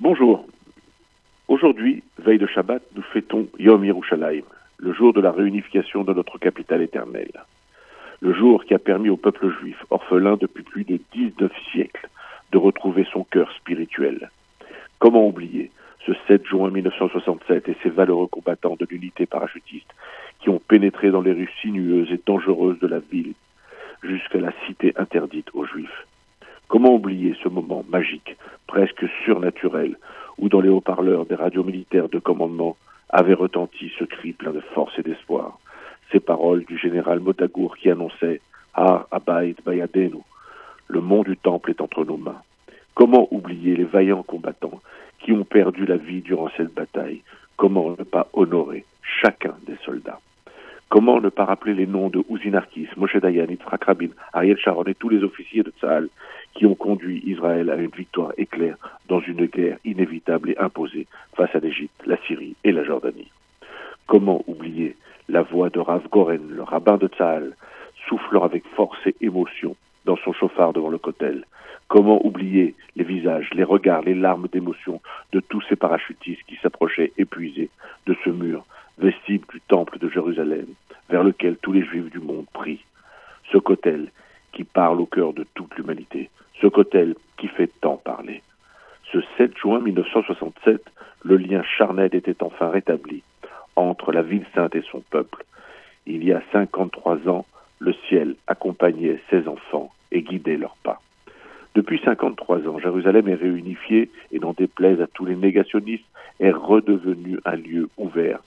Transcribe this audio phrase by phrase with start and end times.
[0.00, 0.46] Bonjour.
[1.48, 4.44] Aujourd'hui, veille de Shabbat, nous fêtons Yom Yerushalayim,
[4.76, 7.32] le jour de la réunification de notre capitale éternelle.
[8.20, 12.08] Le jour qui a permis au peuple juif, orphelin depuis plus de 19 siècles,
[12.52, 14.30] de retrouver son cœur spirituel.
[15.00, 15.72] Comment oublier
[16.06, 19.92] ce 7 juin 1967 et ces valeureux combattants de l'unité parachutiste
[20.38, 23.34] qui ont pénétré dans les rues sinueuses et dangereuses de la ville
[24.04, 26.06] jusqu'à la cité interdite aux Juifs?
[26.68, 28.36] Comment oublier ce moment magique,
[28.68, 29.96] presque surnaturel,
[30.38, 32.76] où dans les haut-parleurs des radios militaires de commandement
[33.10, 35.58] avait retenti ce cri plein de force et d'espoir,
[36.12, 38.40] ces paroles du général Motagour qui annonçait
[38.74, 40.22] Har Abayt Bayadenu,
[40.86, 42.42] le mont du temple est entre nos mains.
[42.94, 44.80] Comment oublier les vaillants combattants
[45.18, 47.22] qui ont perdu la vie durant cette bataille?
[47.56, 50.20] Comment ne pas honorer chacun des soldats?
[50.90, 54.94] Comment ne pas rappeler les noms de Ouzinarkis, Moshe Dayan, Yitzhak Rabin, Ariel Sharon et
[54.94, 56.08] tous les officiers de Tzahal
[56.54, 61.06] qui ont conduit Israël à une victoire éclair dans une guerre inévitable et imposée
[61.36, 63.30] face à l'Égypte, la Syrie et la Jordanie.
[64.06, 64.96] Comment oublier
[65.28, 67.54] la voix de Rav Goren, le rabbin de Tzahal,
[68.08, 71.44] soufflant avec force et émotion dans son chauffard devant le cotel
[71.88, 77.12] Comment oublier les visages, les regards, les larmes d'émotion de tous ces parachutistes qui s'approchaient
[77.18, 77.68] épuisés
[78.06, 78.64] de ce mur
[78.98, 80.66] vestibule du temple de Jérusalem,
[81.18, 82.84] vers lequel tous les juifs du monde prient.
[83.50, 84.12] Ce cotel
[84.52, 86.30] qui parle au cœur de toute l'humanité,
[86.60, 88.40] ce cotel qui fait tant parler.
[89.12, 90.80] Ce 7 juin 1967,
[91.24, 93.24] le lien charnel était enfin rétabli
[93.74, 95.44] entre la ville sainte et son peuple.
[96.06, 97.46] Il y a 53 ans,
[97.80, 101.00] le ciel accompagnait ses enfants et guidait leurs pas.
[101.74, 106.06] Depuis 53 ans, Jérusalem est réunifiée et n'en déplaise à tous les négationnistes,
[106.38, 108.38] est redevenu un lieu ouvert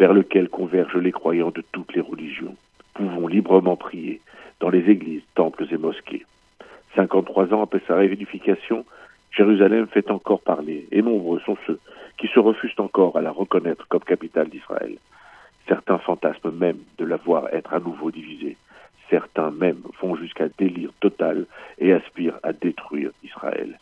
[0.00, 2.56] vers lequel convergent les croyants de toutes les religions.
[2.94, 4.22] Pouvons librement prier
[4.58, 6.24] dans les églises, temples et mosquées.
[6.96, 8.86] 53 ans après sa réunification,
[9.30, 11.78] Jérusalem fait encore parler, et nombreux sont ceux
[12.16, 14.96] qui se refusent encore à la reconnaître comme capitale d'Israël.
[15.68, 18.56] Certains fantasment même de la voir être à nouveau divisée.
[19.10, 21.44] Certains même vont jusqu'à délire total
[21.78, 23.78] et aspirent à détruire Israël.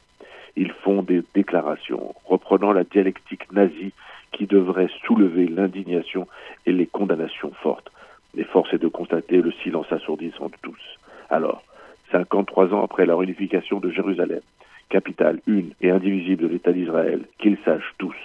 [0.61, 3.93] Ils font des déclarations reprenant la dialectique nazie
[4.33, 6.27] qui devrait soulever l'indignation
[6.67, 7.93] et les condamnations fortes.
[8.35, 10.99] Mais force est de constater le silence assourdissant de tous.
[11.31, 11.63] Alors,
[12.11, 14.41] 53 ans après la réunification de Jérusalem,
[14.89, 18.17] capitale une et indivisible de l'État d'Israël, qu'ils sachent tous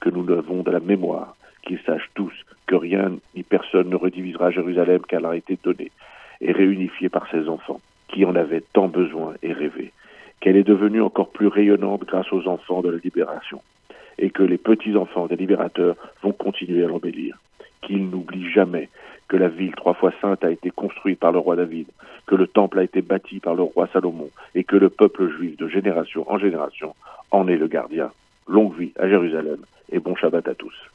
[0.00, 2.34] que nous avons de la mémoire, qu'ils sachent tous
[2.66, 5.92] que rien ni personne ne redivisera Jérusalem car elle a été donnée
[6.40, 9.92] et réunifiée par ses enfants, qui en avaient tant besoin et rêvé,
[10.46, 13.60] qu'elle est devenue encore plus rayonnante grâce aux enfants de la libération
[14.16, 17.36] et que les petits-enfants des libérateurs vont continuer à l'embellir.
[17.82, 18.88] Qu'ils n'oublient jamais
[19.26, 21.88] que la ville trois fois sainte a été construite par le roi David,
[22.28, 25.56] que le temple a été bâti par le roi Salomon, et que le peuple juif
[25.56, 26.94] de génération en génération
[27.32, 28.12] en est le gardien.
[28.46, 29.58] Longue vie à Jérusalem
[29.90, 30.92] et bon Shabbat à tous.